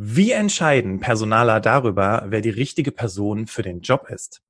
[0.00, 4.42] Wie entscheiden Personaler darüber, wer die richtige Person für den Job ist?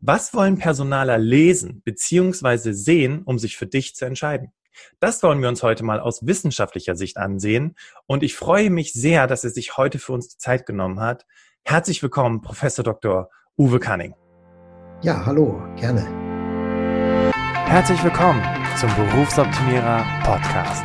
[0.00, 2.70] Was wollen Personaler lesen bzw.
[2.70, 4.52] sehen, um sich für dich zu entscheiden?
[5.00, 7.74] Das wollen wir uns heute mal aus wissenschaftlicher Sicht ansehen
[8.06, 11.26] und ich freue mich sehr, dass er sich heute für uns die Zeit genommen hat.
[11.64, 13.28] Herzlich willkommen, Professor Dr.
[13.58, 14.14] Uwe Canning.
[15.02, 16.06] Ja, hallo, gerne.
[17.66, 18.40] Herzlich willkommen
[18.78, 20.84] zum Berufsoptimierer Podcast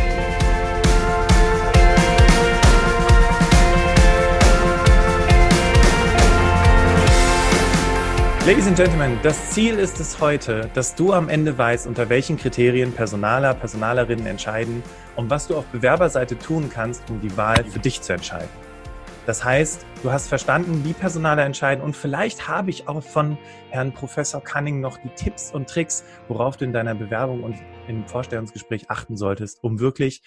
[8.51, 12.35] Ladies and Gentlemen, das Ziel ist es heute, dass du am Ende weißt, unter welchen
[12.35, 14.83] Kriterien Personaler, Personalerinnen entscheiden
[15.15, 18.49] und was du auf Bewerberseite tun kannst, um die Wahl für dich zu entscheiden.
[19.25, 23.37] Das heißt, du hast verstanden, wie Personaler entscheiden und vielleicht habe ich auch von
[23.69, 27.55] Herrn Professor Cunning noch die Tipps und Tricks, worauf du in deiner Bewerbung und
[27.87, 30.23] im Vorstellungsgespräch achten solltest, um wirklich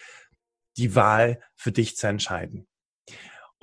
[0.78, 2.66] die Wahl für dich zu entscheiden.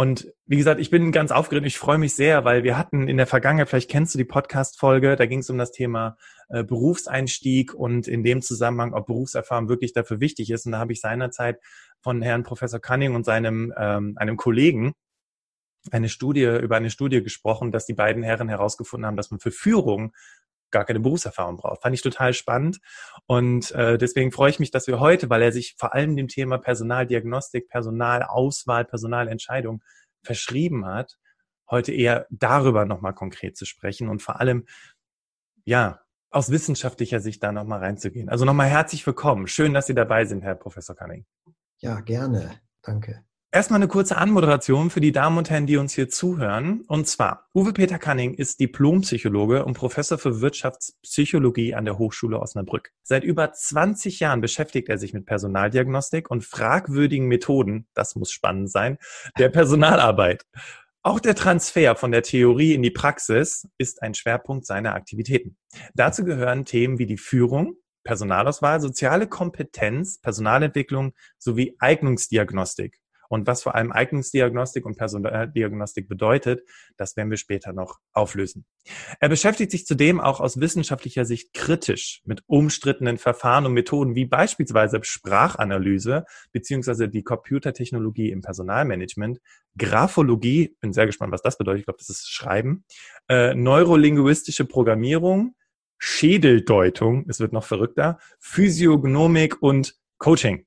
[0.02, 1.68] Und wie gesagt, ich bin ganz aufgeregt.
[1.68, 5.16] Ich freue mich sehr, weil wir hatten in der Vergangenheit, vielleicht kennst du die Podcast-Folge,
[5.16, 6.18] da ging es um das Thema
[6.50, 10.66] äh, Berufseinstieg und in dem Zusammenhang, ob Berufserfahrung wirklich dafür wichtig ist.
[10.66, 11.60] Und da habe ich seinerzeit
[12.00, 14.94] von Herrn Professor Cunning und seinem ähm, einem Kollegen
[15.92, 19.52] eine Studie über eine Studie gesprochen, dass die beiden Herren herausgefunden haben, dass man für
[19.52, 20.14] Führung
[20.72, 21.82] gar keine Berufserfahrung braucht.
[21.82, 22.80] Fand ich total spannend.
[23.26, 26.28] Und äh, deswegen freue ich mich, dass wir heute, weil er sich vor allem dem
[26.28, 29.82] Thema Personaldiagnostik, Personalauswahl, Personalentscheidung
[30.24, 31.18] verschrieben hat,
[31.70, 34.66] heute eher darüber nochmal konkret zu sprechen und vor allem,
[35.64, 38.30] ja, aus wissenschaftlicher Sicht da nochmal reinzugehen.
[38.30, 39.48] Also nochmal herzlich willkommen.
[39.48, 41.26] Schön, dass Sie dabei sind, Herr Professor Cunning.
[41.80, 42.62] Ja, gerne.
[42.82, 43.26] Danke.
[43.54, 46.86] Erstmal eine kurze Anmoderation für die Damen und Herren, die uns hier zuhören.
[46.88, 52.94] Und zwar, Uwe Peter Canning ist Diplompsychologe und Professor für Wirtschaftspsychologie an der Hochschule Osnabrück.
[53.04, 58.72] Seit über 20 Jahren beschäftigt er sich mit Personaldiagnostik und fragwürdigen Methoden, das muss spannend
[58.72, 58.98] sein,
[59.38, 60.46] der Personalarbeit.
[61.04, 65.58] Auch der Transfer von der Theorie in die Praxis ist ein Schwerpunkt seiner Aktivitäten.
[65.94, 67.76] Dazu gehören Themen wie die Führung,
[68.06, 73.02] Personalauswahl, soziale Kompetenz, Personalentwicklung sowie Eignungsdiagnostik.
[73.32, 78.66] Und was vor allem Eignungsdiagnostik und Personaldiagnostik bedeutet, das werden wir später noch auflösen.
[79.22, 84.26] Er beschäftigt sich zudem auch aus wissenschaftlicher Sicht kritisch mit umstrittenen Verfahren und Methoden wie
[84.26, 89.40] beispielsweise Sprachanalyse beziehungsweise die Computertechnologie im Personalmanagement,
[89.78, 92.84] Graphologie, bin sehr gespannt, was das bedeutet, ich glaube, das ist Schreiben,
[93.30, 95.56] äh, neurolinguistische Programmierung,
[96.00, 100.66] Schädeldeutung, es wird noch verrückter, Physiognomik und Coaching.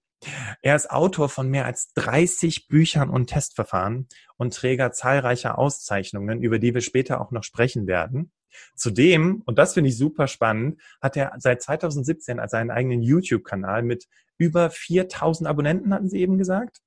[0.62, 6.58] Er ist Autor von mehr als 30 Büchern und Testverfahren und Träger zahlreicher Auszeichnungen, über
[6.58, 8.32] die wir später auch noch sprechen werden.
[8.76, 13.82] Zudem, und das finde ich super spannend, hat er seit 2017 also einen eigenen YouTube-Kanal
[13.82, 14.06] mit
[14.38, 16.80] über 4000 Abonnenten, hatten Sie eben gesagt?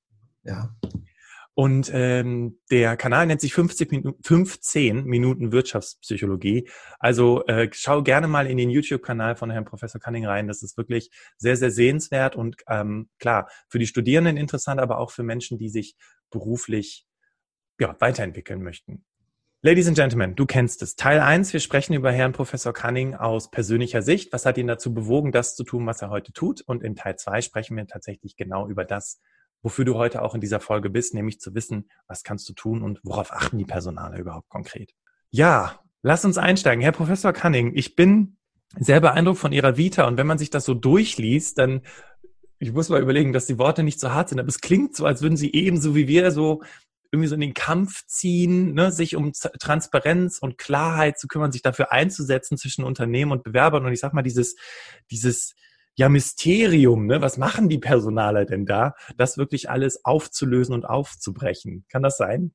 [0.44, 0.74] Ja.
[1.58, 6.68] Und ähm, der Kanal nennt sich 15, Minu 15 Minuten Wirtschaftspsychologie.
[7.00, 10.46] Also äh, schau gerne mal in den YouTube-Kanal von Herrn Professor Cunning rein.
[10.46, 15.10] Das ist wirklich sehr, sehr sehenswert und ähm, klar, für die Studierenden interessant, aber auch
[15.10, 15.96] für Menschen, die sich
[16.30, 17.08] beruflich
[17.80, 19.04] ja, weiterentwickeln möchten.
[19.60, 20.94] Ladies and Gentlemen, du kennst es.
[20.94, 24.32] Teil 1, wir sprechen über Herrn Professor Cunning aus persönlicher Sicht.
[24.32, 26.60] Was hat ihn dazu bewogen, das zu tun, was er heute tut?
[26.60, 29.20] Und in Teil 2 sprechen wir tatsächlich genau über das,
[29.62, 32.82] wofür du heute auch in dieser Folge bist, nämlich zu wissen, was kannst du tun
[32.82, 34.92] und worauf achten die Personale überhaupt konkret.
[35.30, 36.82] Ja, lass uns einsteigen.
[36.82, 38.36] Herr Professor Cunning, ich bin
[38.78, 41.82] sehr beeindruckt von Ihrer Vita und wenn man sich das so durchliest, dann
[42.60, 45.06] ich muss mal überlegen, dass die Worte nicht so hart sind, aber es klingt so,
[45.06, 46.62] als würden Sie ebenso wie wir so
[47.10, 51.62] irgendwie so in den Kampf ziehen, ne, sich um Transparenz und Klarheit zu kümmern, sich
[51.62, 53.86] dafür einzusetzen zwischen Unternehmen und Bewerbern.
[53.86, 54.56] Und ich sag mal, dieses,
[55.10, 55.54] dieses,
[55.98, 57.20] ja Mysterium, ne?
[57.20, 61.84] Was machen die Personaler denn da, das wirklich alles aufzulösen und aufzubrechen?
[61.88, 62.54] Kann das sein?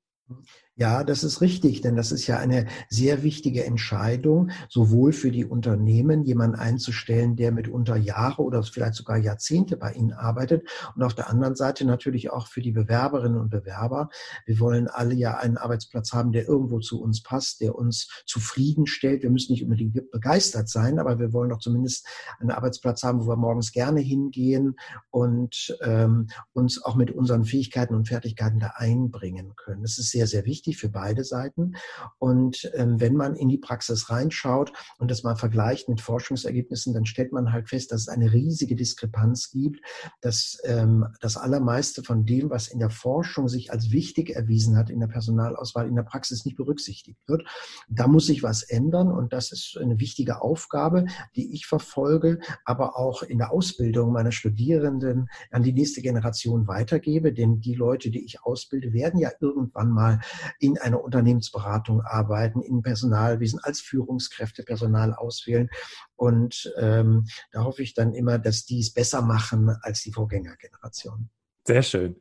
[0.75, 5.45] Ja, das ist richtig, denn das ist ja eine sehr wichtige Entscheidung, sowohl für die
[5.45, 11.13] Unternehmen, jemanden einzustellen, der mitunter Jahre oder vielleicht sogar Jahrzehnte bei ihnen arbeitet und auf
[11.13, 14.09] der anderen Seite natürlich auch für die Bewerberinnen und Bewerber.
[14.47, 19.21] Wir wollen alle ja einen Arbeitsplatz haben, der irgendwo zu uns passt, der uns zufriedenstellt.
[19.21, 22.07] Wir müssen nicht unbedingt begeistert sein, aber wir wollen doch zumindest
[22.39, 24.75] einen Arbeitsplatz haben, wo wir morgens gerne hingehen
[25.11, 29.83] und ähm, uns auch mit unseren Fähigkeiten und Fertigkeiten da einbringen können.
[29.83, 31.75] Das ist sehr, sehr wichtig wichtig für beide Seiten.
[32.19, 37.05] Und ähm, wenn man in die Praxis reinschaut und das mal vergleicht mit Forschungsergebnissen, dann
[37.05, 39.81] stellt man halt fest, dass es eine riesige Diskrepanz gibt,
[40.21, 44.89] dass ähm, das allermeiste von dem, was in der Forschung sich als wichtig erwiesen hat
[44.89, 47.43] in der Personalauswahl, in der Praxis nicht berücksichtigt wird.
[47.89, 51.05] Da muss sich was ändern und das ist eine wichtige Aufgabe,
[51.35, 57.33] die ich verfolge, aber auch in der Ausbildung meiner Studierenden an die nächste Generation weitergebe.
[57.33, 60.21] Denn die Leute, die ich ausbilde, werden ja irgendwann mal
[60.59, 65.69] in einer Unternehmensberatung arbeiten, in Personalwesen als Führungskräfte Personal auswählen.
[66.15, 71.29] Und ähm, da hoffe ich dann immer, dass die es besser machen als die Vorgängergeneration.
[71.65, 72.17] Sehr schön.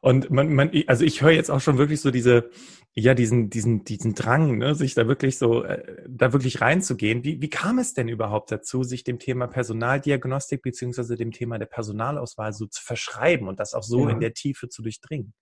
[0.00, 2.50] Und man, man, also ich höre jetzt auch schon wirklich so diese,
[2.94, 7.22] ja, diesen, diesen, diesen Drang, ne, sich da wirklich so, äh, da wirklich reinzugehen.
[7.22, 11.66] Wie, wie kam es denn überhaupt dazu, sich dem Thema Personaldiagnostik beziehungsweise dem Thema der
[11.66, 14.10] Personalauswahl so zu verschreiben und das auch so ja.
[14.10, 15.34] in der Tiefe zu durchdringen?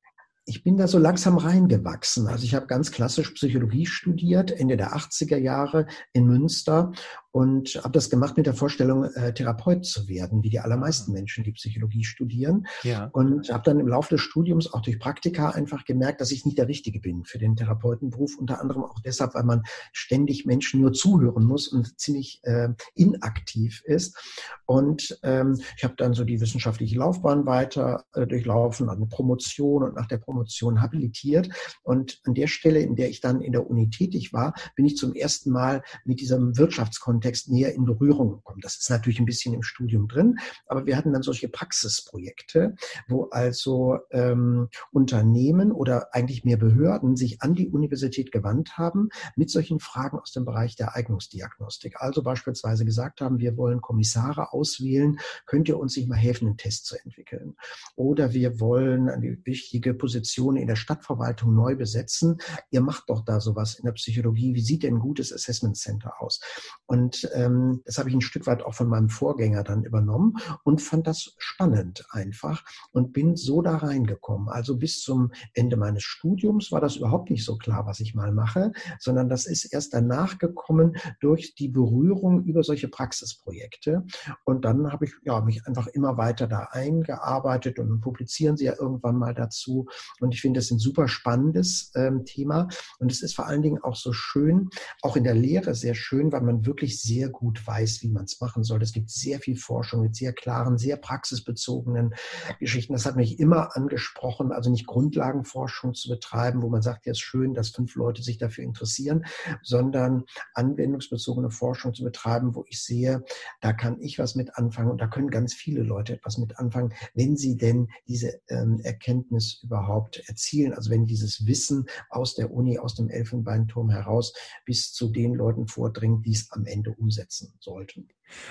[0.46, 2.28] Ich bin da so langsam reingewachsen.
[2.28, 6.92] Also ich habe ganz klassisch Psychologie studiert, Ende der 80er Jahre in Münster
[7.32, 11.44] und habe das gemacht mit der Vorstellung, äh, Therapeut zu werden, wie die allermeisten Menschen,
[11.44, 12.66] die Psychologie studieren.
[12.84, 13.10] Ja.
[13.12, 16.56] Und habe dann im Laufe des Studiums auch durch Praktika einfach gemerkt, dass ich nicht
[16.56, 18.38] der Richtige bin für den Therapeutenberuf.
[18.38, 23.82] Unter anderem auch deshalb, weil man ständig Menschen nur zuhören muss und ziemlich äh, inaktiv
[23.84, 24.16] ist.
[24.64, 29.94] Und ähm, ich habe dann so die wissenschaftliche Laufbahn weiter äh, durchlaufen, eine Promotion und
[29.94, 30.35] nach der Promotion
[30.80, 31.48] habilitiert.
[31.82, 34.96] Und an der Stelle, in der ich dann in der Uni tätig war, bin ich
[34.96, 38.60] zum ersten Mal mit diesem Wirtschaftskontext Kontext näher in Berührung gekommen.
[38.60, 42.74] Das ist natürlich ein bisschen im Studium drin, aber wir hatten dann solche Praxisprojekte,
[43.08, 49.50] wo also ähm, Unternehmen oder eigentlich mehr Behörden sich an die Universität gewandt haben mit
[49.50, 51.96] solchen Fragen aus dem Bereich der Eignungsdiagnostik.
[51.98, 56.56] Also beispielsweise gesagt haben, wir wollen Kommissare auswählen, könnt ihr uns nicht mal helfen, einen
[56.56, 57.56] Test zu entwickeln?
[57.96, 60.25] Oder wir wollen eine wichtige Position
[60.56, 62.38] in der Stadtverwaltung neu besetzen.
[62.70, 64.54] Ihr macht doch da sowas in der Psychologie.
[64.54, 66.40] Wie sieht denn ein gutes Assessment Center aus?
[66.86, 70.82] Und ähm, das habe ich ein Stück weit auch von meinem Vorgänger dann übernommen und
[70.82, 74.48] fand das spannend einfach und bin so da reingekommen.
[74.48, 78.32] Also bis zum Ende meines Studiums war das überhaupt nicht so klar, was ich mal
[78.32, 84.04] mache, sondern das ist erst danach gekommen durch die Berührung über solche Praxisprojekte.
[84.44, 88.74] Und dann habe ich ja, mich einfach immer weiter da eingearbeitet und publizieren sie ja
[88.78, 89.86] irgendwann mal dazu.
[90.20, 92.68] Und ich finde das ein super spannendes ähm, Thema.
[92.98, 94.70] Und es ist vor allen Dingen auch so schön,
[95.02, 98.40] auch in der Lehre sehr schön, weil man wirklich sehr gut weiß, wie man es
[98.40, 98.82] machen soll.
[98.82, 102.14] Es gibt sehr viel Forschung mit sehr klaren, sehr praxisbezogenen
[102.60, 102.92] Geschichten.
[102.92, 107.20] Das hat mich immer angesprochen, also nicht Grundlagenforschung zu betreiben, wo man sagt, ja, ist
[107.20, 109.24] schön, dass fünf Leute sich dafür interessieren,
[109.62, 110.24] sondern
[110.54, 113.24] anwendungsbezogene Forschung zu betreiben, wo ich sehe,
[113.60, 116.92] da kann ich was mit anfangen und da können ganz viele Leute etwas mit anfangen,
[117.14, 120.72] wenn sie denn diese ähm, Erkenntnis überhaupt erzielen.
[120.72, 124.32] Also wenn dieses Wissen aus der Uni, aus dem Elfenbeinturm heraus
[124.64, 128.08] bis zu den Leuten vordringt, die es am Ende umsetzen sollten.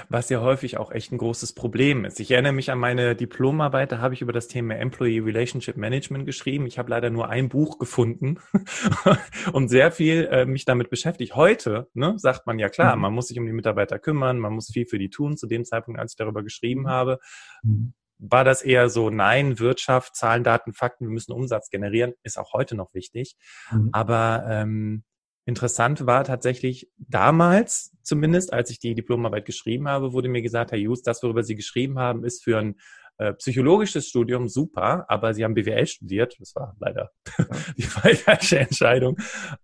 [0.10, 2.20] Was ja häufig auch echt ein großes Problem ist.
[2.20, 6.26] Ich erinnere mich an meine Diplomarbeit, da habe ich über das Thema Employee Relationship Management
[6.26, 6.66] geschrieben.
[6.66, 8.40] Ich habe leider nur ein Buch gefunden
[9.54, 11.36] und sehr viel äh, mich damit beschäftigt.
[11.36, 13.02] Heute ne, sagt man ja klar, mhm.
[13.02, 15.38] man muss sich um die Mitarbeiter kümmern, man muss viel für die tun.
[15.38, 16.88] Zu dem Zeitpunkt, als ich darüber geschrieben mhm.
[16.88, 17.20] habe,
[17.64, 17.94] mhm.
[18.18, 22.54] War das eher so, nein, Wirtschaft, Zahlen, Daten, Fakten, wir müssen Umsatz generieren, ist auch
[22.54, 23.36] heute noch wichtig.
[23.72, 23.90] Mhm.
[23.92, 25.04] Aber ähm,
[25.48, 30.80] Interessant war tatsächlich damals, zumindest als ich die Diplomarbeit geschrieben habe, wurde mir gesagt, Herr
[30.80, 32.80] Just, das, worüber Sie geschrieben haben, ist für ein
[33.20, 36.36] äh, psychologisches Studium super, aber Sie haben BWL studiert.
[36.40, 37.46] Das war leider ja.
[37.78, 39.18] die falsche Entscheidung.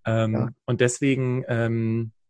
[0.06, 0.50] Ähm, ja.
[0.66, 2.21] Und deswegen ähm, äh,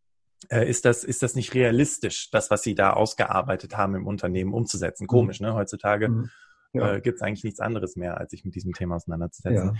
[0.50, 5.08] ist das, ist das nicht realistisch, das, was Sie da ausgearbeitet haben im Unternehmen umzusetzen.
[5.08, 5.54] Komisch, ne?
[5.54, 6.30] Heutzutage mhm
[6.74, 6.96] ja.
[6.96, 9.78] äh, gibt es eigentlich nichts anderes mehr, als sich mit diesem Thema auseinanderzusetzen.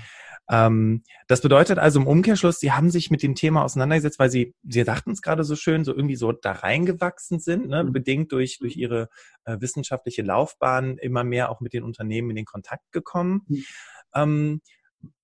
[0.50, 0.68] Ja.
[0.68, 4.56] Ähm, das bedeutet also im Umkehrschluss, Sie haben sich mit dem Thema auseinandergesetzt, weil Sie,
[4.64, 7.84] Sie dachten es gerade so schön, so irgendwie so da reingewachsen sind, ne?
[7.84, 7.92] Mhm.
[7.94, 9.10] bedingt durch, durch Ihre
[9.46, 13.42] äh, wissenschaftliche Laufbahn immer mehr auch mit den Unternehmen in den Kontakt gekommen.
[13.48, 13.66] Mhm.
[14.14, 14.62] Ähm,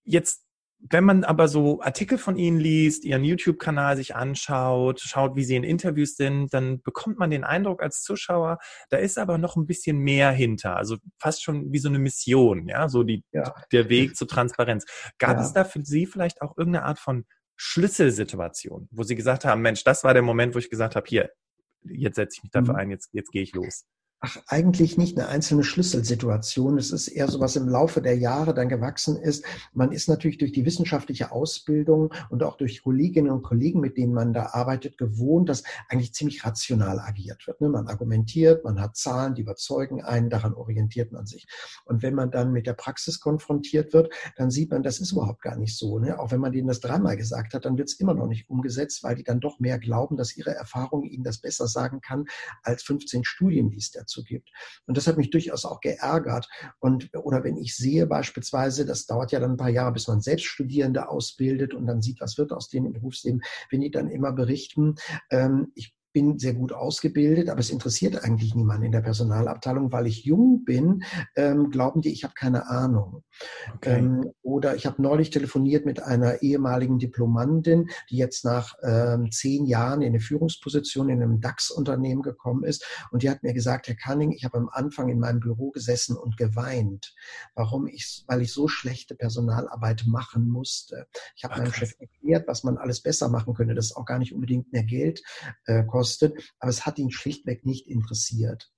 [0.03, 0.46] jetzt
[0.79, 5.55] wenn man aber so Artikel von ihnen liest, ihren YouTube-Kanal sich anschaut, schaut, wie sie
[5.55, 9.65] in Interviews sind, dann bekommt man den Eindruck als Zuschauer, da ist aber noch ein
[9.65, 10.77] bisschen mehr hinter.
[10.77, 13.53] Also fast schon wie so eine Mission, ja, so die, ja.
[13.71, 14.85] der Weg zur Transparenz.
[15.17, 15.43] Gab ja.
[15.43, 19.83] es da für Sie vielleicht auch irgendeine Art von Schlüsselsituation, wo Sie gesagt haben, Mensch,
[19.83, 21.31] das war der Moment, wo ich gesagt habe, hier,
[21.83, 22.79] jetzt setze ich mich dafür mhm.
[22.79, 23.85] ein, jetzt, jetzt gehe ich los.
[24.19, 26.79] Ach, eigentlich nicht eine einzelne Schlüsselsituation.
[26.79, 29.45] Es ist eher so, was im Laufe der Jahre dann gewachsen ist.
[29.73, 34.15] Man ist natürlich durch die wissenschaftliche Ausbildung und auch durch Kolleginnen und Kollegen, mit denen
[34.15, 37.61] man da arbeitet, gewohnt, dass eigentlich ziemlich rational agiert wird.
[37.61, 37.69] Ne?
[37.69, 41.47] Man argumentiert, man hat Zahlen, die überzeugen einen, daran orientiert man sich.
[41.85, 45.43] Und wenn man dann mit der Praxis konfrontiert wird, dann sieht man, das ist überhaupt
[45.43, 45.99] gar nicht so.
[45.99, 46.19] Ne?
[46.19, 49.03] Auch wenn man denen das dreimal gesagt hat, dann wird es immer noch nicht umgesetzt,
[49.03, 52.25] weil die dann doch mehr glauben, dass ihre Erfahrung ihnen das besser sagen kann
[52.63, 54.49] als 15 Studien, die es dazu dazu gibt.
[54.85, 56.47] Und das hat mich durchaus auch geärgert.
[56.79, 60.21] Und, oder wenn ich sehe beispielsweise, das dauert ja dann ein paar Jahre, bis man
[60.21, 64.09] selbst Studierende ausbildet und dann sieht, was wird aus denen im Berufsleben, wenn die dann
[64.09, 64.95] immer berichten,
[65.29, 70.07] ähm, ich bin sehr gut ausgebildet, aber es interessiert eigentlich niemanden in der Personalabteilung, weil
[70.07, 71.03] ich jung bin,
[71.35, 73.23] ähm, glauben die, ich habe keine Ahnung.
[73.75, 73.99] Okay.
[73.99, 79.67] Ähm, oder ich habe neulich telefoniert mit einer ehemaligen Diplomandin, die jetzt nach ähm, zehn
[79.67, 82.83] Jahren in eine Führungsposition in einem DAX-Unternehmen gekommen ist.
[83.11, 86.17] Und die hat mir gesagt, Herr Canning, ich habe am Anfang in meinem Büro gesessen
[86.17, 87.13] und geweint.
[87.53, 91.05] Warum ich, weil ich so schlechte Personalarbeit machen musste.
[91.35, 94.33] Ich habe meinem Chef erklärt, was man alles besser machen könnte, das auch gar nicht
[94.33, 95.21] unbedingt mehr Geld
[95.65, 98.71] äh, kostet gekostet, aber es hat ihn schlichtweg nicht interessiert.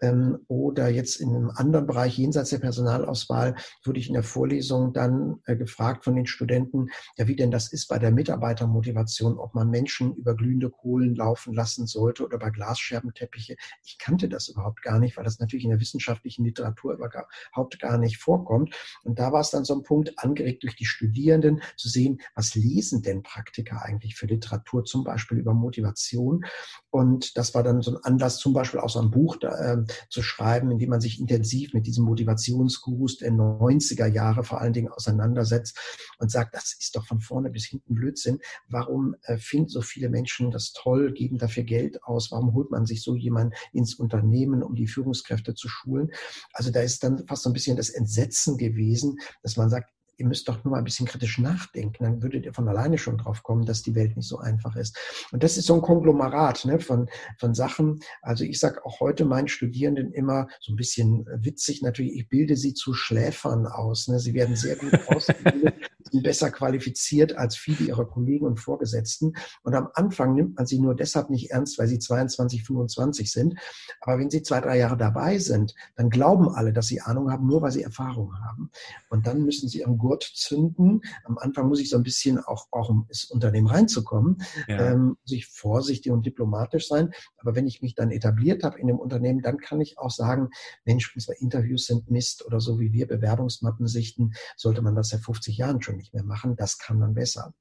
[0.00, 4.92] Ähm, oder jetzt in einem anderen Bereich jenseits der Personalauswahl wurde ich in der Vorlesung
[4.92, 9.54] dann äh, gefragt von den Studenten, ja, wie denn das ist bei der Mitarbeitermotivation, ob
[9.54, 13.56] man Menschen über glühende Kohlen laufen lassen sollte oder bei Glasscherbenteppiche.
[13.84, 17.98] Ich kannte das überhaupt gar nicht, weil das natürlich in der wissenschaftlichen Literatur überhaupt gar
[17.98, 18.74] nicht vorkommt.
[19.04, 22.54] Und da war es dann so ein Punkt, angeregt durch die Studierenden, zu sehen, was
[22.54, 26.44] lesen denn Praktiker eigentlich für Literatur, zum Beispiel über Motivation.
[26.90, 29.78] Und das war dann so ein Anlass, zum Beispiel aus einem Buch äh,
[30.08, 34.72] zu schreiben, in dem man sich intensiv mit diesem Motivationsgurus der 90er Jahre vor allen
[34.72, 35.78] Dingen auseinandersetzt
[36.18, 38.40] und sagt, das ist doch von vorne bis hinten Blödsinn.
[38.68, 42.30] Warum äh, finden so viele Menschen das toll, geben dafür Geld aus?
[42.30, 46.10] Warum holt man sich so jemanden ins Unternehmen, um die Führungskräfte zu schulen?
[46.52, 50.26] Also da ist dann fast so ein bisschen das Entsetzen gewesen, dass man sagt, ihr
[50.26, 53.42] müsst doch nur mal ein bisschen kritisch nachdenken, dann würdet ihr von alleine schon drauf
[53.42, 54.96] kommen, dass die Welt nicht so einfach ist.
[55.32, 57.08] Und das ist so ein Konglomerat ne, von,
[57.38, 58.00] von Sachen.
[58.22, 62.56] Also ich sage auch heute meinen Studierenden immer so ein bisschen witzig natürlich, ich bilde
[62.56, 64.08] sie zu Schläfern aus.
[64.08, 64.20] Ne?
[64.20, 65.74] Sie werden sehr gut ausgebildet,
[66.10, 69.32] sind besser qualifiziert als viele ihrer Kollegen und Vorgesetzten.
[69.62, 73.54] Und am Anfang nimmt man sie nur deshalb nicht ernst, weil sie 22, 25 sind.
[74.02, 77.46] Aber wenn sie zwei, drei Jahre dabei sind, dann glauben alle, dass sie Ahnung haben,
[77.46, 78.70] nur weil sie Erfahrung haben.
[79.08, 81.00] Und dann müssen sie ihren Gurt zünden.
[81.24, 84.92] Am Anfang muss ich so ein bisschen auch, auch um ins Unternehmen reinzukommen, ja.
[84.92, 87.12] ähm, muss ich vorsichtig und diplomatisch sein.
[87.38, 90.50] Aber wenn ich mich dann etabliert habe in dem Unternehmen, dann kann ich auch sagen,
[90.84, 95.20] Mensch, unsere Interviews sind Mist oder so wie wir Bewerbungsmappen sichten, sollte man das seit
[95.20, 96.56] 50 Jahren schon nicht mehr machen.
[96.56, 97.52] Das kann man besser.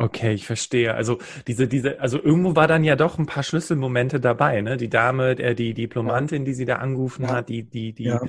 [0.00, 0.94] Okay, ich verstehe.
[0.94, 4.78] Also diese, diese, also irgendwo war dann ja doch ein paar Schlüsselmomente dabei, ne?
[4.78, 7.32] Die Dame, äh, die Diplomantin, die sie da angerufen ja.
[7.32, 8.22] hat, die, die, die, ja.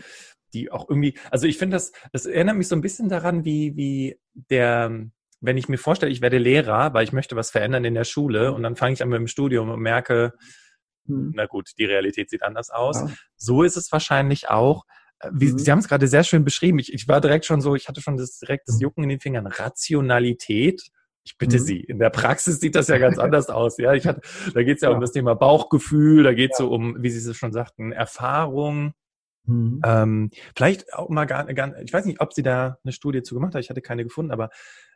[0.53, 3.75] Die auch irgendwie, also ich finde das, das erinnert mich so ein bisschen daran, wie,
[3.75, 5.07] wie der,
[5.39, 8.53] wenn ich mir vorstelle, ich werde Lehrer, weil ich möchte was verändern in der Schule
[8.53, 10.33] und dann fange ich an mit dem Studium und merke,
[11.07, 11.33] hm.
[11.35, 13.01] na gut, die Realität sieht anders aus.
[13.01, 13.11] Ja.
[13.35, 14.85] So ist es wahrscheinlich auch
[15.31, 15.57] wie, mhm.
[15.59, 16.79] Sie haben es gerade sehr schön beschrieben.
[16.79, 18.81] Ich, ich war direkt schon so, ich hatte schon das, direkt das mhm.
[18.81, 19.47] Jucken in den Fingern.
[19.47, 20.81] Rationalität.
[21.23, 21.61] Ich bitte mhm.
[21.61, 23.77] Sie, in der Praxis sieht das ja ganz anders aus.
[23.77, 24.21] Ja, ich hatte,
[24.53, 26.65] da geht es ja, ja, um das Thema Bauchgefühl, da geht es ja.
[26.65, 28.93] so um, wie Sie es schon sagten, Erfahrung.
[29.45, 29.81] Mhm.
[29.85, 33.35] Ähm, vielleicht auch mal gar, gar, ich weiß nicht, ob Sie da eine Studie zu
[33.35, 34.49] gemacht haben, ich hatte keine gefunden, aber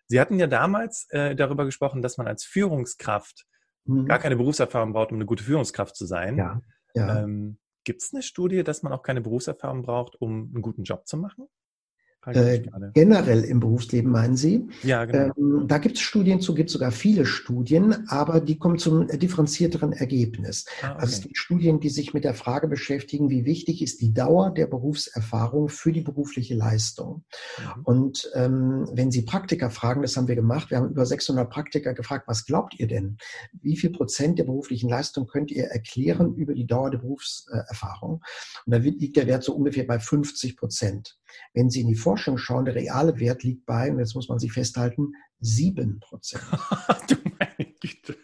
[0.07, 3.45] Sie hatten ja damals äh, darüber gesprochen, dass man als Führungskraft
[3.85, 4.05] mhm.
[4.05, 6.37] gar keine Berufserfahrung braucht, um eine gute Führungskraft zu sein.
[6.37, 6.61] Ja.
[6.93, 7.23] ja.
[7.23, 11.07] Ähm, Gibt es eine Studie, dass man auch keine Berufserfahrung braucht, um einen guten Job
[11.07, 11.47] zu machen?
[12.27, 12.63] Äh,
[12.94, 14.67] generell im Berufsleben meinen Sie?
[14.84, 15.34] Ja, genau.
[15.38, 19.94] Ähm, da gibt es Studien zu, gibt sogar viele Studien, aber die kommen zum differenzierteren
[19.94, 20.65] Ergebnis.
[20.82, 21.01] Ah, okay.
[21.01, 24.51] Also es gibt Studien, die sich mit der Frage beschäftigen, wie wichtig ist die Dauer
[24.51, 27.24] der Berufserfahrung für die berufliche Leistung.
[27.58, 27.82] Mhm.
[27.84, 31.94] Und ähm, wenn Sie Praktiker fragen, das haben wir gemacht, wir haben über 600 Praktiker
[31.94, 33.17] gefragt, was glaubt ihr denn?
[33.62, 38.24] Wie viel Prozent der beruflichen Leistung könnt ihr erklären über die Dauer der Berufserfahrung?
[38.65, 41.17] Und da liegt der Wert so ungefähr bei 50 Prozent.
[41.53, 44.39] Wenn Sie in die Forschung schauen, der reale Wert liegt bei, und jetzt muss man
[44.39, 46.44] sich festhalten, sieben Prozent.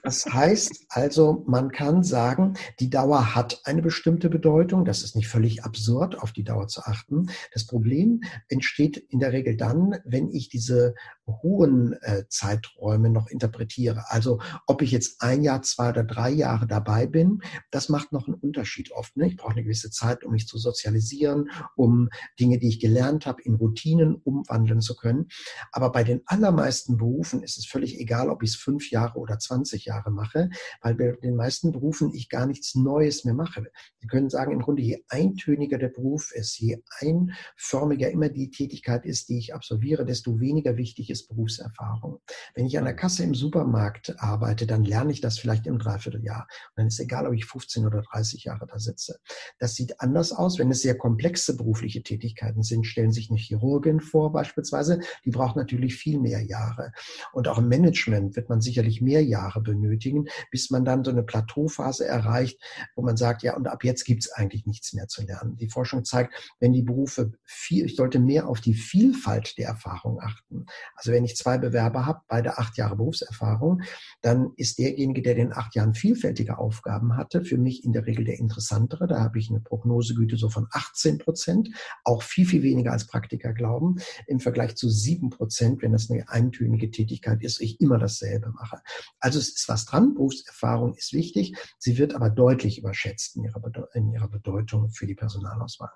[0.04, 4.86] Das heißt also, man kann sagen, die Dauer hat eine bestimmte Bedeutung.
[4.86, 7.28] Das ist nicht völlig absurd, auf die Dauer zu achten.
[7.54, 10.96] Das Problem entsteht in der Regel dann, wenn ich diese
[11.42, 14.06] hohen äh, Zeiträume noch interpretiere.
[14.10, 18.28] Also ob ich jetzt ein Jahr, zwei oder drei Jahre dabei bin, das macht noch
[18.28, 19.16] einen Unterschied oft.
[19.18, 19.28] Ne?
[19.28, 22.10] Ich brauche eine gewisse Zeit, um mich zu sozialisieren, um
[22.40, 25.28] Dinge, die ich gelernt habe, in Routinen umwandeln zu können.
[25.72, 29.40] Aber bei den allermeisten Berufen ist es völlig egal, ob ich es fünf Jahre oder
[29.40, 30.50] 20 Jahre mache,
[30.82, 33.66] weil bei den meisten Berufen ich gar nichts Neues mehr mache.
[34.00, 39.06] Sie können sagen, im Grunde, je eintöniger der Beruf ist, je einförmiger immer die Tätigkeit
[39.06, 42.20] ist, die ich absolviere, desto weniger wichtig ist Berufserfahrung.
[42.56, 46.48] Wenn ich an der Kasse im Supermarkt arbeite, dann lerne ich das vielleicht im Dreivierteljahr.
[46.50, 49.20] Und dann ist egal, ob ich 15 oder 30 Jahre da sitze.
[49.60, 52.86] Das sieht anders aus, wenn es sehr komplexe berufliche Tätigkeiten sind.
[52.86, 56.92] Stellen sich eine Chirurgin vor beispielsweise, die braucht natürlich viel mehr Jahre.
[57.34, 61.24] Und auch im Management wird man sicherlich mehr Jahre benötigen, bis man dann so eine
[61.24, 62.60] Plateauphase erreicht,
[62.96, 65.58] wo man sagt, ja, und ab jetzt gibt es eigentlich nichts mehr zu lernen.
[65.58, 70.20] Die Forschung zeigt, wenn die Berufe viel, ich sollte mehr auf die Vielfalt der Erfahrung
[70.22, 70.66] achten.
[71.02, 73.82] Also wenn ich zwei Bewerber habe, beide acht Jahre Berufserfahrung,
[74.22, 78.24] dann ist derjenige, der den acht Jahren vielfältige Aufgaben hatte, für mich in der Regel
[78.24, 79.08] der interessantere.
[79.08, 81.70] Da habe ich eine Prognosegüte so von 18 Prozent,
[82.04, 83.96] auch viel, viel weniger als Praktiker glauben,
[84.28, 88.78] im Vergleich zu sieben Prozent, wenn das eine eintönige Tätigkeit ist, ich immer dasselbe mache.
[89.20, 93.60] Also es ist was dran, Berufserfahrung ist wichtig, sie wird aber deutlich überschätzt in ihrer,
[93.96, 95.90] in ihrer Bedeutung für die Personalauswahl.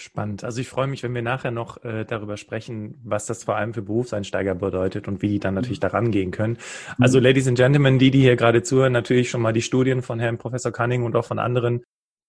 [0.00, 0.44] Spannend.
[0.44, 3.74] Also ich freue mich, wenn wir nachher noch äh, darüber sprechen, was das vor allem
[3.74, 5.82] für Berufseinsteiger bedeutet und wie die dann natürlich mhm.
[5.82, 6.56] daran gehen können.
[6.98, 7.24] Also mhm.
[7.24, 10.38] Ladies and Gentlemen, die, die hier gerade zuhören, natürlich schon mal die Studien von Herrn
[10.38, 11.82] Professor Cunning und auch von anderen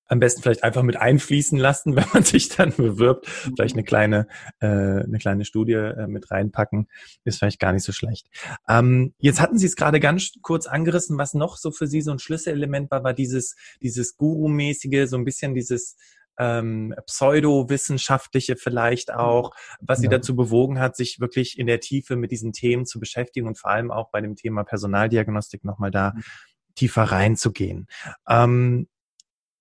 [0.07, 3.25] am besten vielleicht einfach mit einfließen lassen, wenn man sich dann bewirbt.
[3.29, 4.27] Vielleicht eine kleine,
[4.59, 6.89] äh, eine kleine Studie äh, mit reinpacken,
[7.23, 8.27] ist vielleicht gar nicht so schlecht.
[8.67, 12.11] Ähm, jetzt hatten Sie es gerade ganz kurz angerissen, was noch so für Sie so
[12.11, 15.95] ein Schlüsselelement war, war dieses, dieses Guru-mäßige, so ein bisschen dieses
[16.37, 19.15] ähm, pseudowissenschaftliche vielleicht mhm.
[19.15, 22.99] auch, was sie dazu bewogen hat, sich wirklich in der Tiefe mit diesen Themen zu
[22.99, 26.23] beschäftigen und vor allem auch bei dem Thema Personaldiagnostik nochmal da mhm.
[26.75, 27.87] tiefer reinzugehen.
[28.27, 28.87] Ähm,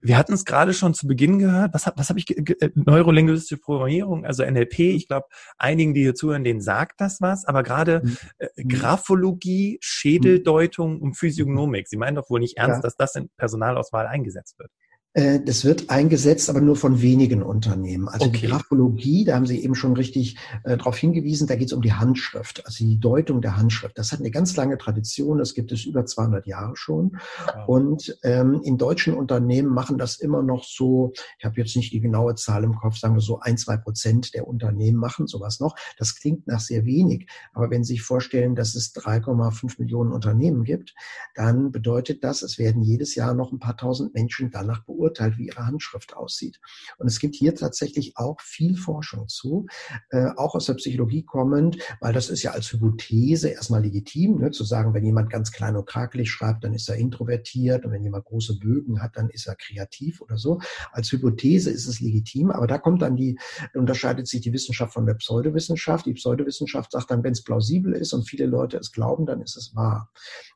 [0.03, 1.75] wir hatten es gerade schon zu Beginn gehört.
[1.75, 2.31] Was, was habe ich?
[2.31, 4.79] Äh, neurolinguistische Programmierung, also NLP.
[4.79, 5.27] Ich glaube,
[5.59, 7.45] einigen, die hier zuhören, denen sagt das was.
[7.45, 8.17] Aber gerade mhm.
[8.39, 8.69] äh, mhm.
[8.69, 11.89] Graphologie, Schädeldeutung und Physiognomik.
[11.89, 12.83] Sie meinen doch wohl nicht ernst, ja.
[12.83, 14.71] dass das in Personalauswahl eingesetzt wird.
[15.13, 18.09] Äh, das wird eingesetzt, aber nur von wenigen Unternehmen.
[18.09, 18.39] Also okay.
[18.41, 21.83] die Graphologie, da haben Sie eben schon richtig äh, darauf hingewiesen, da geht es um
[21.83, 23.99] die Handschrift, also die Deutung der Handschrift.
[23.99, 27.19] Das hat eine ganz lange Tradition, das gibt es über 200 Jahre schon.
[27.45, 27.69] Wow.
[27.69, 32.01] Und ähm, in deutschen Unternehmen machen das immer noch so, ich habe jetzt nicht die
[32.01, 35.75] genaue Zahl im Kopf, sagen wir so ein, zwei Prozent der Unternehmen machen sowas noch.
[35.99, 40.63] Das klingt nach sehr wenig, aber wenn Sie sich vorstellen, dass es 3,5 Millionen Unternehmen
[40.63, 40.95] gibt,
[41.35, 45.39] dann bedeutet das, es werden jedes Jahr noch ein paar tausend Menschen danach beurteilt beurteilt,
[45.39, 46.61] wie ihre Handschrift aussieht.
[46.99, 49.67] Und es gibt hier tatsächlich auch viel Forschung zu,
[50.11, 54.51] äh, auch aus der Psychologie kommend, weil das ist ja als Hypothese erstmal legitim, ne,
[54.51, 58.03] zu sagen, wenn jemand ganz klein und krakelig schreibt, dann ist er introvertiert und wenn
[58.03, 60.61] jemand große Bögen hat, dann ist er kreativ oder so.
[60.93, 63.39] Als Hypothese ist es legitim, aber da kommt dann die,
[63.75, 66.07] unterscheidet sich die Wissenschaft von der Pseudowissenschaft.
[66.07, 69.57] Die Pseudowissenschaft sagt dann, wenn es plausibel ist und viele Leute es glauben, dann ist
[69.57, 70.11] es wahr.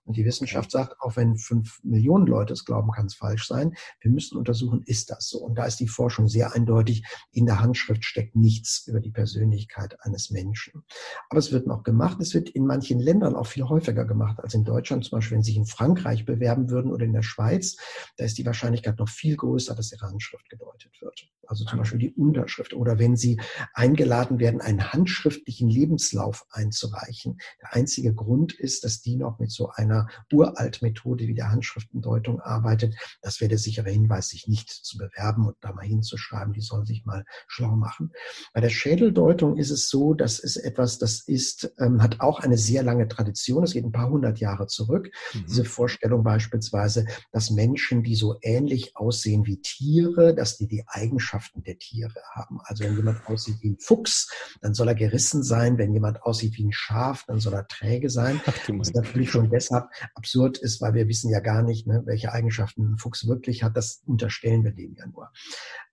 [0.04, 3.74] Und die Wissenschaft sagt, auch wenn fünf Millionen Leute es glauben, kann es falsch sein.
[4.00, 5.38] Wir müssen untersuchen, ist das so?
[5.38, 7.04] Und da ist die Forschung sehr eindeutig.
[7.32, 10.84] In der Handschrift steckt nichts über die Persönlichkeit eines Menschen.
[11.30, 12.18] Aber es wird noch gemacht.
[12.20, 15.04] Es wird in manchen Ländern auch viel häufiger gemacht als in Deutschland.
[15.04, 17.76] Zum Beispiel, wenn Sie sich in Frankreich bewerben würden oder in der Schweiz,
[18.16, 21.28] da ist die Wahrscheinlichkeit noch viel größer, dass Ihre Handschrift gedeutet wird.
[21.46, 22.74] Also zum Beispiel die Unterschrift.
[22.74, 23.40] Oder wenn Sie
[23.74, 27.38] eingeladen werden, einen handschriftlichen Lebenslauf einzureichen.
[27.60, 32.40] Der einzige Grund ist, dass die noch mit so einer einer Uraltmethode wie der Handschriftendeutung
[32.40, 32.94] arbeitet.
[33.22, 36.84] Das wäre der sichere Hinweis, sich nicht zu bewerben und da mal hinzuschreiben, die sollen
[36.84, 38.12] sich mal schlau machen.
[38.52, 42.58] Bei der Schädeldeutung ist es so, dass es etwas, das ist, ähm, hat auch eine
[42.58, 43.64] sehr lange Tradition.
[43.64, 45.10] Es geht ein paar hundert Jahre zurück.
[45.32, 45.46] Mhm.
[45.48, 51.62] Diese Vorstellung beispielsweise, dass Menschen, die so ähnlich aussehen wie Tiere, dass die die Eigenschaften
[51.62, 52.58] der Tiere haben.
[52.64, 54.30] Also wenn jemand aussieht wie ein Fuchs,
[54.60, 55.78] dann soll er gerissen sein.
[55.78, 58.40] Wenn jemand aussieht wie ein Schaf, dann soll er träge sein.
[58.46, 59.83] Ach, das ist natürlich schon deshalb
[60.14, 63.76] absurd ist, weil wir wissen ja gar nicht, ne, welche Eigenschaften ein Fuchs wirklich hat.
[63.76, 65.30] Das unterstellen wir dem ja nur.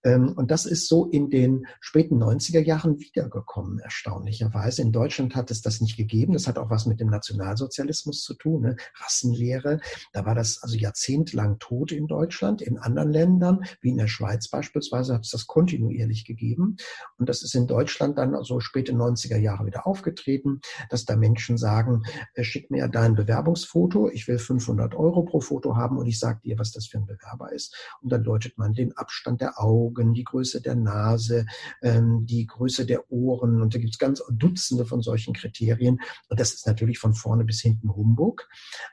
[0.04, 4.82] Ähm, und das ist so in den späten 90er Jahren wiedergekommen, erstaunlicherweise.
[4.82, 6.34] In Deutschland hat es das nicht gegeben.
[6.34, 8.76] Das hat auch was mit dem Nationalsozialismus zu tun, ne?
[8.96, 9.80] Rassenlehre.
[10.14, 12.62] Da war das also jahrzehntelang tot in Deutschland.
[12.62, 16.78] In anderen Ländern, wie in der Schweiz beispielsweise, hat es das kontinuierlich gegeben.
[17.18, 21.58] Und das ist in Deutschland dann also späte 90er Jahre wieder aufgetreten, dass da Menschen
[21.58, 23.81] sagen, äh, schick mir dein Bewerbungsfoto,
[24.12, 27.06] ich will 500 Euro pro Foto haben und ich sage dir, was das für ein
[27.06, 27.76] Bewerber ist.
[28.02, 31.46] Und dann deutet man den Abstand der Augen Augen, die Größe der Nase,
[31.82, 33.62] ähm, die Größe der Ohren.
[33.62, 36.00] Und da gibt es ganz Dutzende von solchen Kriterien.
[36.30, 38.48] Und das ist natürlich von vorne bis hinten Humbug.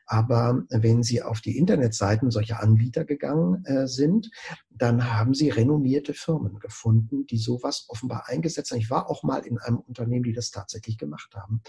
[0.06, 4.30] Aber wenn Sie auf die Internetseiten solcher Anbieter gegangen äh, sind,
[4.70, 8.78] dann haben Sie renommierte Firmen gefunden, die sowas offenbar eingesetzt haben.
[8.78, 11.62] Ich war auch mal in einem Unternehmen, die das tatsächlich gemacht haben.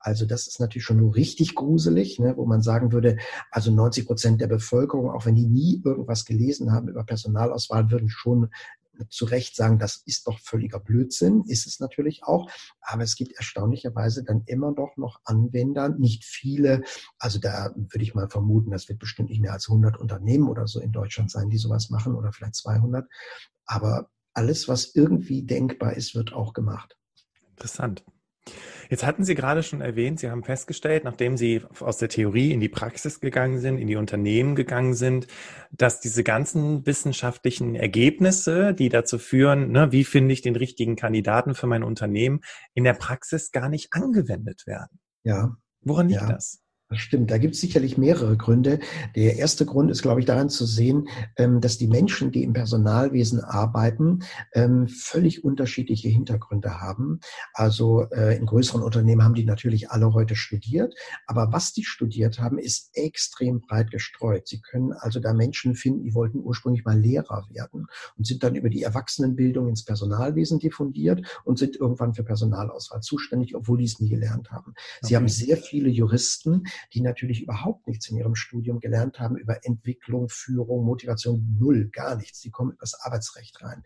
[0.00, 3.18] Also das ist natürlich schon nur richtig gruselig, ne, wo man sagen würde,
[3.50, 8.08] also 90 Prozent der Bevölkerung, auch wenn die nie irgendwas gelesen haben über Personalauswahl, würden
[8.08, 8.50] schon
[9.10, 12.50] zu Recht sagen, das ist doch völliger Blödsinn, ist es natürlich auch.
[12.80, 16.82] Aber es gibt erstaunlicherweise dann immer doch noch Anwender, nicht viele.
[17.18, 20.66] Also da würde ich mal vermuten, das wird bestimmt nicht mehr als 100 Unternehmen oder
[20.66, 23.08] so in Deutschland sein, die sowas machen oder vielleicht 200.
[23.66, 26.96] Aber alles, was irgendwie denkbar ist, wird auch gemacht.
[27.50, 28.04] Interessant.
[28.90, 32.60] Jetzt hatten Sie gerade schon erwähnt, Sie haben festgestellt, nachdem Sie aus der Theorie in
[32.60, 35.26] die Praxis gegangen sind, in die Unternehmen gegangen sind,
[35.70, 41.54] dass diese ganzen wissenschaftlichen Ergebnisse, die dazu führen, ne, wie finde ich den richtigen Kandidaten
[41.54, 42.40] für mein Unternehmen,
[42.74, 45.00] in der Praxis gar nicht angewendet werden.
[45.22, 45.56] Ja.
[45.82, 46.28] Woran liegt ja.
[46.28, 46.62] das?
[46.90, 47.30] Das stimmt.
[47.30, 48.80] Da gibt es sicherlich mehrere Gründe.
[49.14, 52.54] Der erste Grund ist, glaube ich, daran zu sehen, ähm, dass die Menschen, die im
[52.54, 54.20] Personalwesen arbeiten,
[54.54, 57.20] ähm, völlig unterschiedliche Hintergründe haben.
[57.52, 60.94] Also äh, in größeren Unternehmen haben die natürlich alle heute studiert,
[61.26, 64.48] aber was die studiert haben, ist extrem breit gestreut.
[64.48, 68.54] Sie können also da Menschen finden, die wollten ursprünglich mal Lehrer werden und sind dann
[68.54, 74.00] über die Erwachsenenbildung ins Personalwesen diffundiert und sind irgendwann für Personalauswahl zuständig, obwohl die es
[74.00, 74.72] nie gelernt haben.
[75.02, 75.16] Sie okay.
[75.16, 80.28] haben sehr viele Juristen, die natürlich überhaupt nichts in ihrem Studium gelernt haben über Entwicklung,
[80.28, 82.40] Führung, Motivation, null, gar nichts.
[82.40, 83.82] Die kommen übers Arbeitsrecht rein.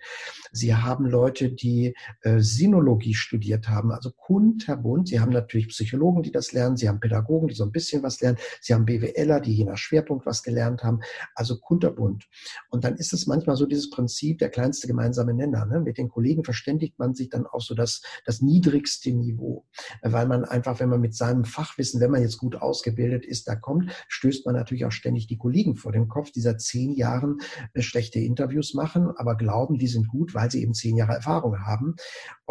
[0.52, 5.08] Sie haben Leute, die äh, Sinologie studiert haben, also kunterbunt.
[5.08, 6.76] Sie haben natürlich Psychologen, die das lernen.
[6.76, 8.38] Sie haben Pädagogen, die so ein bisschen was lernen.
[8.60, 11.00] Sie haben BWLer, die je nach Schwerpunkt was gelernt haben.
[11.34, 12.28] Also kunterbunt.
[12.70, 15.66] Und dann ist es manchmal so dieses Prinzip, der kleinste gemeinsame Nenner.
[15.66, 15.80] Ne?
[15.80, 19.66] Mit den Kollegen verständigt man sich dann auch so das, das niedrigste Niveau,
[20.02, 23.46] weil man einfach, wenn man mit seinem Fachwissen, wenn man jetzt gut aus ausgebildet ist,
[23.46, 26.92] da kommt, stößt man natürlich auch ständig die Kollegen vor den Kopf, die seit zehn
[26.94, 27.38] Jahren
[27.74, 31.60] äh, schlechte Interviews machen, aber glauben, die sind gut, weil sie eben zehn Jahre Erfahrung
[31.60, 31.94] haben.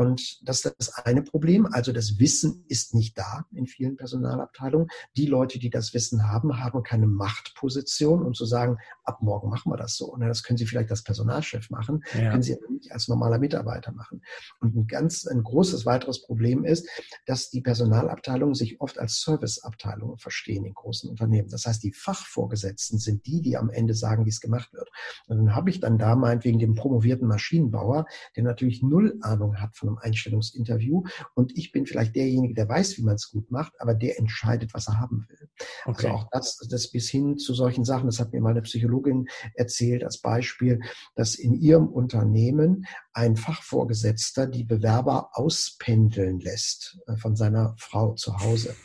[0.02, 1.68] Und das ist das eine Problem.
[1.72, 4.88] Also das Wissen ist nicht da in vielen Personalabteilungen.
[5.16, 9.72] Die Leute, die das Wissen haben, haben keine Machtposition, um zu sagen, ab morgen machen
[9.72, 10.12] wir das so.
[10.12, 12.32] Und das können sie vielleicht als Personalchef machen, ja.
[12.32, 14.24] können sie nicht als normaler Mitarbeiter machen.
[14.60, 16.90] Und ein ganz, ein großes weiteres Problem ist,
[17.28, 21.50] dass die Personalabteilungen sich oft als Serviceabteilungen verstehen in großen Unternehmen.
[21.50, 24.90] Das heißt, die Fachvorgesetzten sind die, die am Ende sagen, wie es gemacht wird.
[25.28, 29.76] Und dann habe ich dann da meinetwegen den promovierten Maschinenbauer, der natürlich null Ahnung hat
[29.76, 31.04] von einem Einstellungsinterview.
[31.36, 34.74] Und ich bin vielleicht derjenige, der weiß, wie man es gut macht, aber der entscheidet,
[34.74, 35.50] was er haben will.
[35.86, 36.08] Also okay.
[36.08, 40.04] Also auch das, das bis hin zu solchen Sachen, das hat mir meine Psychologin erzählt
[40.04, 40.80] als Beispiel,
[41.16, 48.40] dass in ihrem Unternehmen ein Fachvorgesetzter die Bewerber auspendeln lässt äh, von seiner Frau zu
[48.40, 48.76] Hause.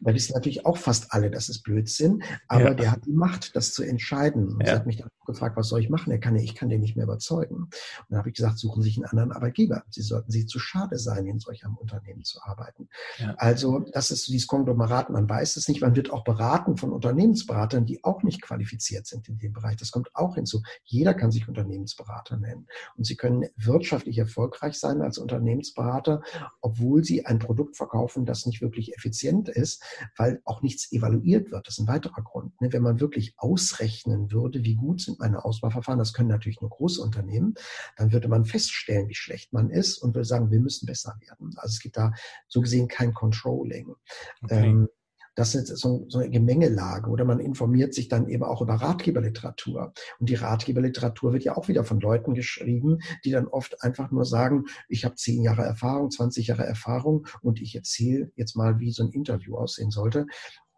[0.00, 2.74] Da wissen natürlich auch fast alle, das ist Blödsinn, aber ja.
[2.74, 4.54] der hat die Macht, das zu entscheiden.
[4.54, 4.66] Und ja.
[4.66, 6.10] sie hat mich dann gefragt, was soll ich machen?
[6.10, 7.54] Er kann, ich kann den nicht mehr überzeugen.
[7.56, 7.70] Und
[8.08, 9.84] dann habe ich gesagt, suchen Sie sich einen anderen Arbeitgeber.
[9.90, 12.88] Sie sollten sich zu schade sein, in solch einem Unternehmen zu arbeiten.
[13.18, 13.34] Ja.
[13.38, 15.80] Also das ist dieses Konglomerat, man weiß es nicht.
[15.80, 19.76] Man wird auch beraten von Unternehmensberatern, die auch nicht qualifiziert sind in dem Bereich.
[19.76, 20.62] Das kommt auch hinzu.
[20.84, 22.66] Jeder kann sich Unternehmensberater nennen.
[22.96, 26.22] Und sie können wirtschaftlich erfolgreich sein als Unternehmensberater,
[26.60, 29.82] obwohl sie ein Produkt verkaufen, das nicht wirklich effizient ist,
[30.16, 31.66] weil auch nichts evaluiert wird.
[31.66, 32.60] Das ist ein weiterer Grund.
[32.60, 32.72] Ne?
[32.72, 37.02] Wenn man wirklich ausrechnen würde, wie gut sind meine Auswahlverfahren, das können natürlich nur große
[37.02, 37.54] Unternehmen,
[37.96, 41.54] dann würde man feststellen, wie schlecht man ist und würde sagen, wir müssen besser werden.
[41.56, 42.12] Also es gibt da
[42.48, 43.94] so gesehen kein Controlling.
[44.42, 44.68] Okay.
[44.68, 44.88] Ähm,
[45.34, 47.10] das ist so, so eine Gemengelage.
[47.10, 49.92] Oder man informiert sich dann eben auch über Ratgeberliteratur.
[50.18, 54.24] Und die Ratgeberliteratur wird ja auch wieder von Leuten geschrieben, die dann oft einfach nur
[54.24, 58.92] sagen, ich habe zehn Jahre Erfahrung, 20 Jahre Erfahrung und ich erzähle jetzt mal, wie
[58.92, 60.26] so ein Interview aussehen sollte.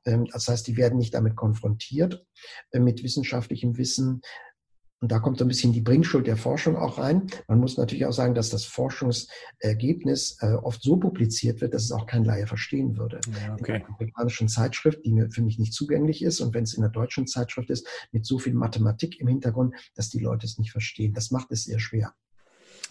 [0.04, 2.24] Ähm, das heißt, die werden nicht damit konfrontiert,
[2.70, 4.20] äh, mit wissenschaftlichem Wissen,
[5.04, 7.26] und da kommt so ein bisschen die Bringschuld der Forschung auch rein.
[7.46, 11.92] Man muss natürlich auch sagen, dass das Forschungsergebnis äh, oft so publiziert wird, dass es
[11.92, 13.20] auch kein Laie verstehen würde.
[13.30, 13.74] Ja, okay.
[13.74, 16.80] In der amerikanischen Zeitschrift, die mir für mich nicht zugänglich ist, und wenn es in
[16.80, 20.72] der deutschen Zeitschrift ist, mit so viel Mathematik im Hintergrund, dass die Leute es nicht
[20.72, 21.12] verstehen.
[21.12, 22.14] Das macht es sehr schwer.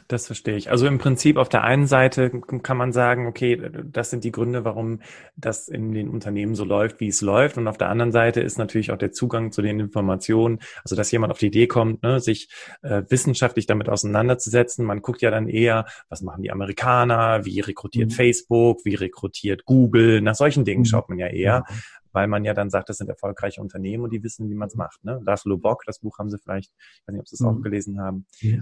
[0.08, 0.69] Das verstehe ich.
[0.69, 2.29] Also im Prinzip auf der einen Seite
[2.62, 5.01] kann man sagen, okay, das sind die Gründe, warum
[5.36, 7.58] das in den Unternehmen so läuft, wie es läuft.
[7.58, 11.12] Und auf der anderen Seite ist natürlich auch der Zugang zu den Informationen, also dass
[11.12, 12.49] jemand auf die Idee kommt, ne, sich
[12.82, 14.86] äh, wissenschaftlich damit auseinanderzusetzen.
[14.86, 18.15] Man guckt ja dann eher, was machen die Amerikaner, wie rekrutiert mhm.
[18.15, 20.21] Facebook, wie rekrutiert Google.
[20.21, 20.86] Nach solchen Dingen mhm.
[20.86, 21.65] schaut man ja eher.
[21.69, 21.75] Mhm
[22.15, 24.75] weil man ja dann sagt, das sind erfolgreiche Unternehmen und die wissen, wie man es
[24.75, 25.03] macht.
[25.03, 25.19] Ne?
[25.25, 27.47] Laszlo Bock, das Buch haben Sie vielleicht, ich weiß nicht, ob Sie es mhm.
[27.47, 28.27] auch gelesen haben.
[28.39, 28.60] Ja.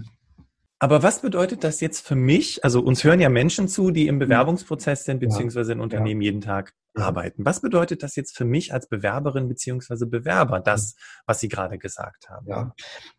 [0.82, 2.64] Aber was bedeutet das jetzt für mich?
[2.64, 6.24] Also uns hören ja Menschen zu, die im Bewerbungsprozess sind, beziehungsweise in Unternehmen ja.
[6.24, 7.44] jeden Tag arbeiten.
[7.44, 12.28] Was bedeutet das jetzt für mich als Bewerberin beziehungsweise Bewerber, das, was Sie gerade gesagt
[12.28, 12.48] haben?
[12.48, 12.74] Ja,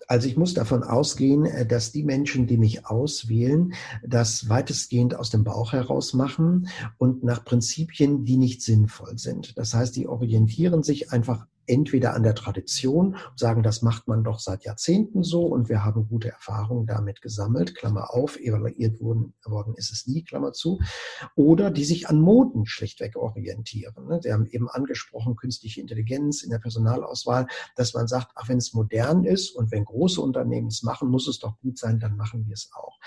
[0.08, 3.74] also ich muss davon ausgehen, äh, dass die Menschen, die mich auswählen,
[4.06, 9.58] das weitestgehend aus dem Bauch heraus machen und nach Prinzipien, die nicht sinnvoll sind.
[9.58, 14.24] Das heißt, die orientieren sich einfach entweder an der Tradition und sagen, das macht man
[14.24, 19.34] doch seit Jahrzehnten so und wir haben gute Erfahrungen damit gesammelt, Klammer auf, evaluiert worden,
[19.46, 20.80] worden ist es nie, Klammer zu,
[21.36, 24.08] oder die sich an Moden schlichtweg orientieren.
[24.08, 24.20] Ne?
[24.22, 28.74] Sie haben eben angesprochen, künstliche Intelligenz in der Personalauswahl, dass man sagt, ach, wenn es
[28.74, 32.46] modern ist und wenn große Unternehmen es machen, muss es doch gut sein, dann machen
[32.48, 33.00] wir es auch.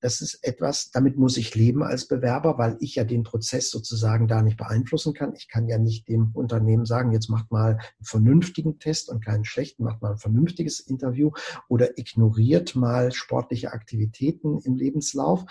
[0.00, 4.28] Das ist etwas, damit muss ich leben als Bewerber, weil ich ja den Prozess sozusagen
[4.28, 5.34] da nicht beeinflussen kann.
[5.34, 9.44] Ich kann ja nicht dem Unternehmen sagen, jetzt macht mal einen vernünftigen Test und keinen
[9.44, 11.30] schlechten, macht mal ein vernünftiges Interview
[11.68, 15.44] oder ignoriert mal sportliche Aktivitäten im Lebenslauf.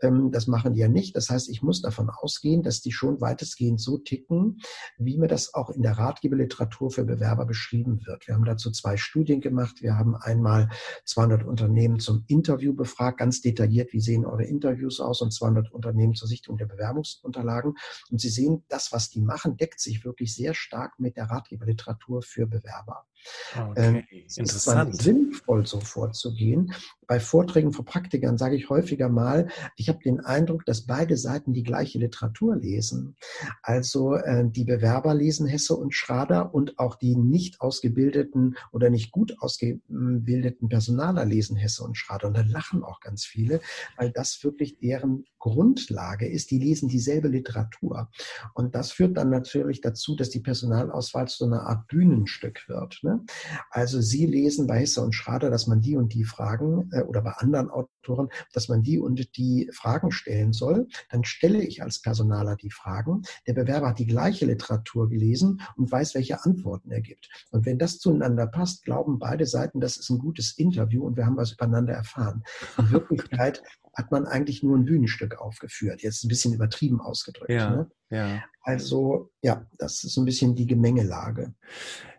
[0.00, 1.16] Ähm, das machen die ja nicht.
[1.16, 4.60] Das heißt, ich muss davon ausgehen, dass die schon weitestgehend so ticken,
[4.98, 8.26] wie mir das auch in der Ratgeberliteratur für Bewerber beschrieben wird.
[8.28, 9.82] Wir haben dazu zwei Studien gemacht.
[9.82, 10.68] Wir haben einmal
[11.04, 16.14] 200 Unternehmen zum Interview befragt, ganz detailliert, wie sehen eure Interviews aus und 200 Unternehmen
[16.14, 17.76] zur Sichtung der Bewerbungsunterlagen.
[18.10, 22.20] Und Sie sehen, das, was die machen, deckt sich wirklich sehr stark mit der Ratgeberliteratur
[22.20, 23.06] für Bewerber.
[23.54, 24.90] Ah, okay, ähm, interessant.
[24.90, 26.72] Es ist sinnvoll, so vorzugehen.
[27.06, 31.52] Bei Vorträgen vor Praktikern sage ich häufiger mal, ich habe den Eindruck, dass beide Seiten
[31.52, 33.16] die gleiche Literatur lesen.
[33.62, 39.12] Also äh, die Bewerber lesen Hesse und Schrader und auch die nicht ausgebildeten oder nicht
[39.12, 42.28] gut ausgebildeten Personaler lesen Hesse und Schrader.
[42.28, 43.60] Und da lachen auch ganz viele,
[43.96, 46.50] weil das wirklich deren Grundlage ist.
[46.50, 48.10] Die lesen dieselbe Literatur.
[48.54, 53.00] Und das führt dann natürlich dazu, dass die Personalauswahl zu einer Art Bühnenstück wird.
[53.06, 53.24] Ne?
[53.70, 57.22] Also Sie lesen bei Hesse und Schrader, dass man die und die Fragen äh, oder
[57.22, 60.88] bei anderen Autoren, dass man die und die Fragen stellen soll.
[61.10, 63.22] Dann stelle ich als Personaler die Fragen.
[63.46, 67.28] Der Bewerber hat die gleiche Literatur gelesen und weiß, welche Antworten er gibt.
[67.50, 71.26] Und wenn das zueinander passt, glauben beide Seiten, das ist ein gutes Interview und wir
[71.26, 72.42] haben was übereinander erfahren.
[72.78, 73.62] In Wirklichkeit
[73.94, 76.02] hat man eigentlich nur ein Bühnenstück aufgeführt.
[76.02, 77.50] Jetzt ein bisschen übertrieben ausgedrückt.
[77.50, 77.90] Ja, ne?
[78.10, 78.44] ja.
[78.62, 81.54] Also ja, das ist ein bisschen die Gemengelage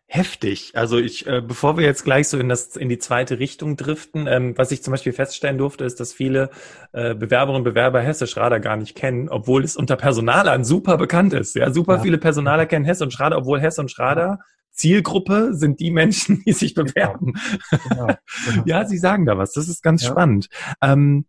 [0.08, 0.72] heftig.
[0.74, 4.26] Also ich, äh, bevor wir jetzt gleich so in das in die zweite Richtung driften,
[4.26, 6.50] ähm, was ich zum Beispiel feststellen durfte, ist, dass viele
[6.94, 11.34] äh, Bewerberinnen und Bewerber Hessisch Radar gar nicht kennen, obwohl es unter Personalern super bekannt
[11.34, 11.56] ist.
[11.56, 12.02] Ja, super ja.
[12.02, 14.40] viele Personaler kennen Hess und Schrader, obwohl Hess und Schrader
[14.72, 16.88] Zielgruppe sind die Menschen, die sich genau.
[16.88, 17.34] bewerben.
[17.90, 18.08] Genau.
[18.46, 18.64] Genau.
[18.66, 19.52] ja, Sie sagen da was.
[19.52, 20.12] Das ist ganz ja.
[20.12, 20.48] spannend.
[20.82, 21.26] Ähm,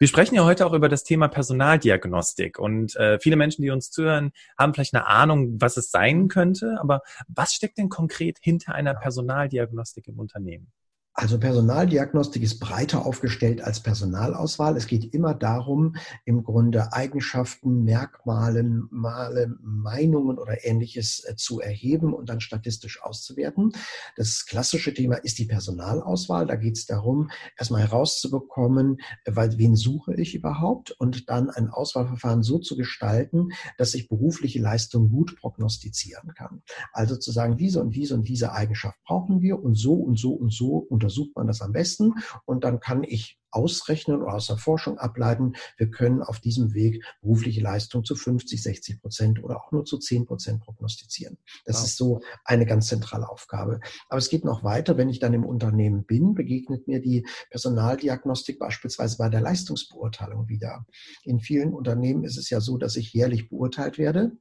[0.00, 3.90] wir sprechen ja heute auch über das Thema Personaldiagnostik und äh, viele Menschen, die uns
[3.90, 8.74] zuhören, haben vielleicht eine Ahnung, was es sein könnte, aber was steckt denn konkret hinter
[8.74, 10.72] einer Personaldiagnostik im Unternehmen?
[11.12, 14.76] Also Personaldiagnostik ist breiter aufgestellt als Personalauswahl.
[14.76, 22.14] Es geht immer darum, im Grunde Eigenschaften, Merkmale, Male, Meinungen oder ähnliches äh, zu erheben
[22.14, 23.72] und dann statistisch auszuwerten.
[24.16, 26.46] Das klassische Thema ist die Personalauswahl.
[26.46, 31.68] Da geht es darum, erstmal herauszubekommen, äh, weil wen suche ich überhaupt und dann ein
[31.68, 36.62] Auswahlverfahren so zu gestalten, dass ich berufliche Leistung gut prognostizieren kann.
[36.92, 40.32] Also zu sagen, diese und diese und diese Eigenschaft brauchen wir und so und so
[40.32, 44.46] und so unter untersucht man das am besten und dann kann ich ausrechnen oder aus
[44.46, 49.56] der Forschung ableiten, wir können auf diesem Weg berufliche Leistung zu 50, 60 Prozent oder
[49.56, 51.36] auch nur zu 10 Prozent prognostizieren.
[51.64, 51.84] Das wow.
[51.84, 53.80] ist so eine ganz zentrale Aufgabe.
[54.08, 54.96] Aber es geht noch weiter.
[54.96, 60.86] Wenn ich dann im Unternehmen bin, begegnet mir die Personaldiagnostik beispielsweise bei der Leistungsbeurteilung wieder.
[61.24, 64.36] In vielen Unternehmen ist es ja so, dass ich jährlich beurteilt werde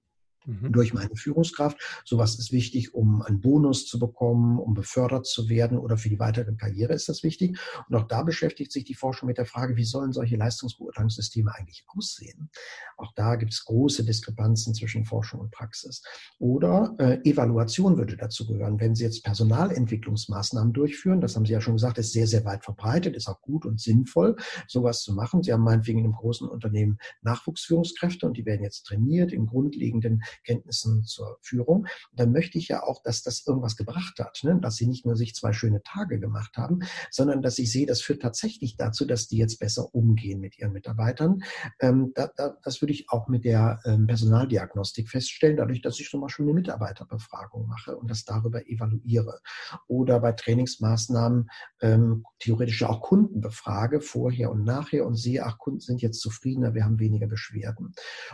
[0.45, 0.71] mhm.
[0.71, 1.77] durch meine Führungskraft.
[2.05, 6.19] Sowas ist wichtig, um einen Bonus zu bekommen, um befördert zu werden oder für die
[6.19, 7.57] weitere Karriere ist das wichtig.
[7.87, 11.85] Und auch da beschäftigt sich die Forschung mit der Frage, wie sollen solche Leistungsbeurteilungssysteme eigentlich
[11.87, 12.49] aussehen?
[12.97, 16.01] Auch da gibt es große Diskrepanzen zwischen Forschung und Praxis.
[16.37, 18.79] Oder äh, Evaluation würde dazu gehören.
[18.79, 22.63] Wenn Sie jetzt Personalentwicklungsmaßnahmen durchführen, das haben Sie ja schon gesagt, ist sehr, sehr weit
[22.63, 24.35] verbreitet, ist auch gut und sinnvoll,
[24.67, 25.43] sowas zu machen.
[25.43, 30.23] Sie haben meinetwegen in einem großen Unternehmen Nachwuchsführungskräfte und die werden jetzt trainiert in grundlegenden
[30.43, 31.87] Kenntnissen zur Führung.
[32.13, 34.59] dann möchte ich ja auch, dass das irgendwas gebracht hat, ne?
[34.61, 36.79] dass sie nicht nur sich zwei schöne Tage gemacht haben,
[37.11, 40.73] sondern dass ich sehe, das führt tatsächlich dazu, dass die jetzt besser umgehen mit ihren
[40.73, 41.43] Mitarbeitern.
[41.79, 46.09] Ähm, da, da, das würde ich auch mit der ähm, Personaldiagnostik feststellen, dadurch, dass ich
[46.09, 49.39] zum Beispiel eine Mitarbeiterbefragung mache und das darüber evaluiere.
[49.87, 51.49] Oder bei Trainingsmaßnahmen
[51.81, 56.73] ähm, theoretisch auch Kunden befrage, vorher und nachher und sehe, ach, Kunden sind jetzt zufriedener,
[56.73, 57.93] wir haben weniger Beschwerden.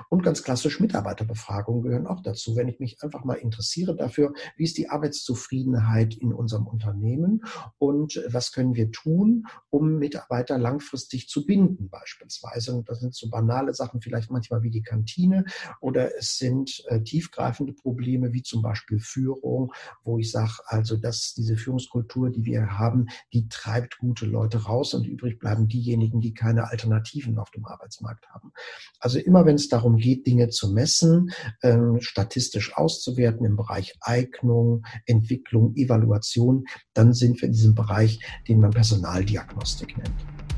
[0.09, 2.55] Und ganz klassisch Mitarbeiterbefragung gehören auch dazu.
[2.55, 7.43] Wenn ich mich einfach mal interessiere dafür, wie ist die Arbeitszufriedenheit in unserem Unternehmen
[7.77, 12.75] und was können wir tun, um Mitarbeiter langfristig zu binden beispielsweise.
[12.75, 15.45] Und das sind so banale Sachen vielleicht manchmal wie die Kantine
[15.81, 21.33] oder es sind äh, tiefgreifende Probleme wie zum Beispiel Führung, wo ich sage, also dass
[21.33, 26.33] diese Führungskultur, die wir haben, die treibt gute Leute raus und übrig bleiben diejenigen, die
[26.33, 28.51] keine Alternativen auf dem Arbeitsmarkt haben.
[28.99, 31.31] Also immer wenn es darum geht, Dinge zu messen,
[31.75, 38.59] ähm, statistisch auszuwerten im Bereich Eignung, Entwicklung, Evaluation, dann sind wir in diesem Bereich, den
[38.59, 40.54] man Personaldiagnostik nennt.